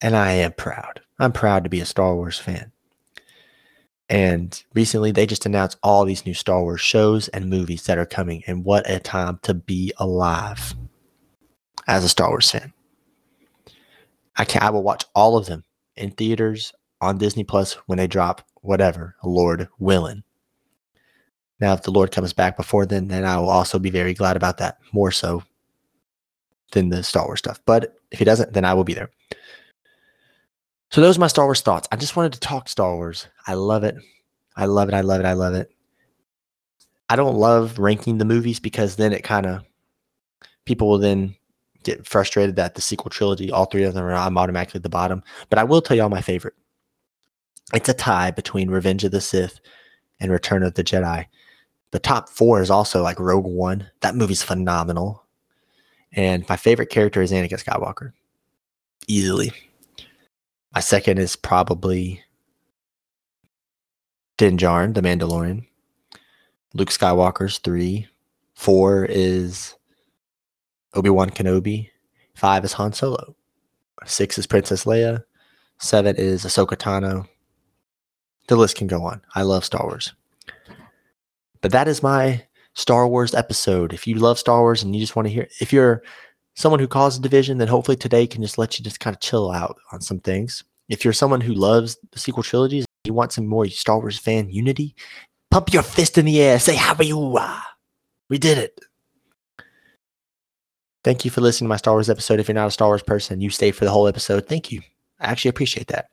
And 0.01 0.15
I 0.15 0.33
am 0.33 0.53
proud. 0.53 1.01
I'm 1.19 1.33
proud 1.33 1.65
to 1.65 1.71
be 1.71 1.81
a 1.81 1.87
Star 1.87 2.15
Wars 2.15 2.39
fan. 2.39 2.73
And 4.09 4.63
recently, 4.75 5.11
they 5.11 5.27
just 5.27 5.47
announced 5.47 5.79
all 5.83 6.05
these 6.05 6.27
new 6.27 6.35
Star 6.35 6.63
Wars 6.63 6.81
shows 6.81 7.29
and 7.29 7.51
movies 7.51 7.85
that 7.87 7.99
are 7.99 8.07
coming. 8.07 8.43
And 8.47 8.65
what 8.65 8.89
a 8.89 9.01
time 9.01 9.41
to 9.43 9.55
be 9.55 9.93
alive 9.97 10.75
as 11.89 12.05
a 12.05 12.09
Star 12.09 12.29
Wars 12.29 12.51
fan. 12.51 12.73
I 14.37 14.45
can 14.45 14.63
I 14.63 14.71
will 14.71 14.83
watch 14.83 15.05
all 15.15 15.37
of 15.37 15.47
them 15.47 15.65
in 15.97 16.11
theaters 16.11 16.73
on 17.01 17.19
Disney 17.19 17.45
Plus 17.45 17.75
when 17.87 17.99
they 17.99 18.07
drop 18.07 18.47
whatever, 18.61 19.17
Lord 19.25 19.69
willing. 19.79 20.23
Now, 21.59 21.73
if 21.73 21.83
the 21.83 21.91
Lord 21.91 22.13
comes 22.13 22.35
back 22.35 22.57
before 22.57 22.85
then, 22.85 23.09
then 23.09 23.25
I 23.25 23.39
will 23.39 23.49
also 23.49 23.79
be 23.79 23.91
very 23.91 24.13
glad 24.13 24.37
about 24.37 24.59
that, 24.59 24.79
more 24.93 25.11
so 25.11 25.43
than 26.73 26.91
the 26.91 27.03
Star 27.03 27.25
Wars 27.25 27.39
stuff. 27.39 27.61
But 27.65 27.97
if 28.11 28.19
he 28.19 28.25
doesn't, 28.25 28.53
then 28.53 28.65
I 28.65 28.75
will 28.75 28.85
be 28.85 28.95
there. 28.95 29.11
So 30.97 31.03
those 31.03 31.19
are 31.19 31.21
my 31.21 31.27
Star 31.27 31.45
Wars 31.45 31.61
thoughts. 31.61 31.87
I 31.93 31.97
just 31.97 32.17
wanted 32.17 32.33
to 32.33 32.41
talk 32.41 32.71
Star 32.71 32.95
Wars. 32.95 33.27
I 33.47 33.53
love 33.53 33.85
it. 33.85 33.97
I 34.57 34.65
love 34.65 34.89
it. 34.89 34.95
I 34.95 35.03
love 35.03 35.21
it. 35.21 35.27
I 35.27 35.35
love 35.35 35.53
it. 35.53 35.71
I 37.11 37.17
don't 37.17 37.37
love 37.37 37.79
ranking 37.79 38.17
the 38.17 38.25
movies 38.25 38.59
because 38.59 38.97
then 38.97 39.13
it 39.13 39.23
kind 39.23 39.45
of 39.45 39.63
people 40.65 40.89
will 40.89 40.97
then 40.97 41.37
get 41.83 42.07
frustrated 42.07 42.57
that 42.57 42.77
the 42.77 42.81
sequel 42.81 43.11
trilogy, 43.11 43.51
all 43.51 43.67
three 43.67 43.83
of 43.83 43.93
them 43.93 44.07
are 44.07 44.15
I'm 44.15 44.39
automatically 44.39 44.79
at 44.79 44.85
the 44.85 44.89
bottom. 44.89 45.23
But 45.51 45.59
I 45.59 45.65
will 45.65 45.83
tell 45.83 45.99
you 45.99 46.03
all 46.03 46.09
my 46.09 46.23
favorite. 46.23 46.55
It's 47.75 47.91
a 47.91 47.93
tie 47.93 48.31
between 48.31 48.71
Revenge 48.71 49.05
of 49.05 49.11
the 49.11 49.21
Sith 49.21 49.61
and 50.19 50.33
Return 50.33 50.63
of 50.63 50.73
the 50.77 50.83
Jedi. 50.83 51.27
The 51.91 51.99
top 51.99 52.31
four 52.31 52.63
is 52.63 52.71
also 52.71 53.03
like 53.03 53.21
Rogue 53.21 53.45
One. 53.45 53.87
That 54.01 54.15
movie's 54.15 54.43
phenomenal. 54.43 55.27
And 56.13 56.49
my 56.49 56.57
favorite 56.57 56.89
character 56.89 57.21
is 57.21 57.33
Anakin 57.33 57.63
Skywalker. 57.63 58.13
Easily. 59.07 59.53
My 60.77 60.81
second 60.81 61.19
is 61.19 61.37
probably 61.37 62.23
Din 64.37 64.59
Djarin, 64.59 64.93
the 64.93 65.01
Mandalorian. 65.01 65.67
Luke 66.75 66.91
Skywalker's 66.91 67.57
three. 67.57 68.09
Four 68.53 69.07
is 69.07 69.75
Obi 70.93 71.09
Wan 71.09 71.31
Kenobi. 71.31 71.89
Five 72.35 72.63
is 72.63 72.75
Han 72.75 72.93
Solo. 72.93 73.35
Six 74.05 74.37
is 74.37 74.47
Princess 74.47 74.85
Leia. 74.85 75.25
Seven 75.79 76.15
is 76.17 76.45
Ahsoka 76.45 76.77
Tano. 76.77 77.27
The 78.49 78.57
list 78.57 78.77
can 78.77 78.87
go 78.87 79.03
on. 79.03 79.23
I 79.35 79.45
love 79.45 79.65
Star 79.65 79.83
Wars. 79.83 80.13
But 81.63 81.73
that 81.73 81.89
is 81.89 82.03
my 82.03 82.45
Star 82.75 83.09
Wars 83.09 83.35
episode. 83.35 83.95
If 83.95 84.07
you 84.07 84.17
love 84.17 84.39
Star 84.39 84.61
Wars 84.61 84.83
and 84.83 84.95
you 84.95 85.01
just 85.01 85.17
want 85.17 85.27
to 85.27 85.33
hear, 85.33 85.49
if 85.59 85.73
you're 85.73 86.03
someone 86.57 86.81
who 86.81 86.89
a 86.89 87.21
division, 87.21 87.59
then 87.59 87.69
hopefully 87.69 87.97
today 87.97 88.27
can 88.27 88.43
just 88.43 88.59
let 88.59 88.79
you 88.79 88.85
just 88.85 89.01
kind 89.01 89.15
of 89.15 89.21
chill 89.21 89.51
out 89.51 89.77
on 89.93 90.01
some 90.01 90.19
things. 90.19 90.65
If 90.89 91.05
you're 91.05 91.13
someone 91.13 91.41
who 91.41 91.53
loves 91.53 91.99
the 92.13 92.19
sequel 92.19 92.43
trilogies, 92.43 92.87
you 93.05 93.13
want 93.13 93.33
some 93.33 93.47
more 93.47 93.69
Star 93.69 93.99
Wars 93.99 94.19
fan 94.19 94.51
unity, 94.51 94.95
pump 95.51 95.73
your 95.73 95.83
fist 95.83 96.19
in 96.19 96.25
the 96.25 96.41
air, 96.41 96.59
say 96.59 96.75
how 96.75 96.95
are 96.95 97.05
you? 97.05 97.37
Ah. 97.39 97.75
We 98.29 98.39
did 98.39 98.59
it. 98.59 98.81
Thank 101.05 101.25
you 101.25 101.31
for 101.31 101.41
listening 101.41 101.67
to 101.67 101.71
my 101.71 101.77
Star 101.77 101.95
Wars 101.95 102.11
episode. 102.11 102.41
If 102.41 102.49
you're 102.49 102.55
not 102.57 102.67
a 102.67 102.73
Star 102.73 102.89
Wars 102.89 103.03
person, 103.03 103.41
you 103.41 103.51
stayed 103.51 103.77
for 103.77 103.85
the 103.85 103.93
whole 103.93 104.09
episode. 104.09 104.49
Thank 104.49 104.73
you. 104.73 104.81
I 105.21 105.27
actually 105.31 105.51
appreciate 105.51 105.87
that. 105.89 106.09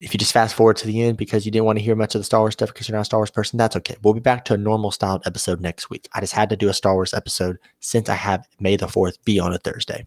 If 0.00 0.14
you 0.14 0.18
just 0.18 0.32
fast 0.32 0.54
forward 0.54 0.76
to 0.78 0.86
the 0.86 1.02
end 1.02 1.18
because 1.18 1.44
you 1.44 1.52
didn't 1.52 1.66
want 1.66 1.78
to 1.78 1.84
hear 1.84 1.94
much 1.94 2.14
of 2.14 2.20
the 2.20 2.24
Star 2.24 2.40
Wars 2.40 2.54
stuff 2.54 2.72
because 2.72 2.88
you're 2.88 2.96
not 2.96 3.02
a 3.02 3.04
Star 3.04 3.20
Wars 3.20 3.30
person, 3.30 3.58
that's 3.58 3.76
okay. 3.76 3.96
We'll 4.02 4.14
be 4.14 4.20
back 4.20 4.46
to 4.46 4.54
a 4.54 4.58
normal 4.58 4.90
styled 4.90 5.26
episode 5.26 5.60
next 5.60 5.90
week. 5.90 6.08
I 6.14 6.20
just 6.20 6.32
had 6.32 6.48
to 6.50 6.56
do 6.56 6.70
a 6.70 6.74
Star 6.74 6.94
Wars 6.94 7.12
episode 7.12 7.58
since 7.80 8.08
I 8.08 8.14
have 8.14 8.48
May 8.60 8.76
the 8.76 8.86
4th 8.86 9.22
be 9.24 9.38
on 9.38 9.52
a 9.52 9.58
Thursday. 9.58 10.06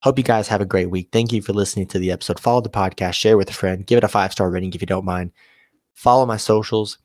Hope 0.00 0.18
you 0.18 0.24
guys 0.24 0.48
have 0.48 0.60
a 0.60 0.66
great 0.66 0.90
week. 0.90 1.08
Thank 1.12 1.32
you 1.32 1.42
for 1.42 1.52
listening 1.52 1.86
to 1.88 1.98
the 1.98 2.10
episode. 2.10 2.40
Follow 2.40 2.60
the 2.60 2.68
podcast, 2.68 3.14
share 3.14 3.36
with 3.36 3.50
a 3.50 3.52
friend, 3.52 3.86
give 3.86 3.98
it 3.98 4.04
a 4.04 4.08
five 4.08 4.32
star 4.32 4.50
rating 4.50 4.72
if 4.72 4.80
you 4.80 4.86
don't 4.86 5.04
mind. 5.04 5.32
Follow 5.94 6.26
my 6.26 6.36
socials, 6.36 6.98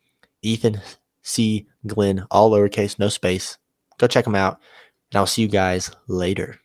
Ethan 0.44 0.80
C. 1.24 1.68
Glenn, 1.88 2.26
all 2.30 2.52
lowercase, 2.52 3.00
no 3.00 3.10
space. 3.10 3.58
Go 3.98 4.08
check 4.08 4.26
them 4.26 4.36
out 4.36 4.60
and 5.12 5.18
I'll 5.18 5.28
see 5.28 5.42
you 5.42 5.48
guys 5.48 5.92
later. 6.08 6.60